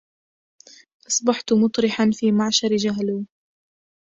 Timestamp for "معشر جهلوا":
2.31-3.23